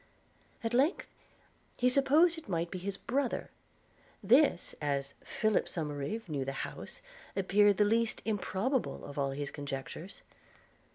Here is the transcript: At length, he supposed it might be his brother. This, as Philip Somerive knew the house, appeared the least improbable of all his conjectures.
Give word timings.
At 0.63 0.73
length, 0.73 1.05
he 1.77 1.87
supposed 1.87 2.35
it 2.35 2.49
might 2.49 2.71
be 2.71 2.79
his 2.79 2.97
brother. 2.97 3.51
This, 4.23 4.73
as 4.81 5.13
Philip 5.23 5.67
Somerive 5.67 6.27
knew 6.27 6.43
the 6.43 6.53
house, 6.65 7.03
appeared 7.35 7.77
the 7.77 7.85
least 7.85 8.23
improbable 8.25 9.05
of 9.05 9.19
all 9.19 9.29
his 9.29 9.51
conjectures. 9.51 10.23